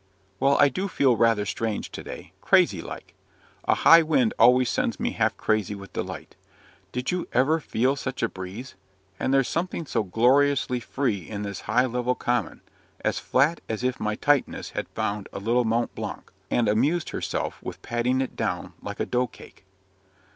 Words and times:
Well, 0.39 0.57
I 0.57 0.67
do 0.67 0.87
feel 0.87 1.15
rather 1.15 1.45
strange 1.45 1.91
to 1.91 2.01
day 2.01 2.33
crazy 2.41 2.81
like; 2.81 3.13
a 3.65 3.75
high 3.75 4.01
wind 4.01 4.33
always 4.39 4.67
sends 4.67 4.99
me 4.99 5.11
half 5.11 5.37
crazy 5.37 5.75
with 5.75 5.93
delight. 5.93 6.35
Did 6.91 7.11
you 7.11 7.27
ever 7.33 7.59
feel 7.59 7.95
such 7.95 8.23
a 8.23 8.27
breeze? 8.27 8.73
And 9.19 9.31
there's 9.31 9.47
something 9.47 9.85
so 9.85 10.01
gloriously 10.01 10.79
free 10.79 11.29
in 11.29 11.43
this 11.43 11.61
high 11.69 11.85
level 11.85 12.15
common 12.15 12.61
as 13.01 13.19
flat 13.19 13.61
as 13.69 13.83
if 13.83 13.99
my 13.99 14.15
Titaness 14.15 14.71
had 14.71 14.87
found 14.87 15.29
a 15.31 15.37
little 15.37 15.65
Mont 15.65 15.93
Blanc, 15.93 16.31
and 16.49 16.67
amused 16.67 17.09
herself 17.11 17.61
with 17.61 17.79
patting 17.83 18.21
it 18.21 18.35
down 18.35 18.73
like 18.81 18.99
a 18.99 19.05
dough 19.05 19.27
cake." 19.27 19.65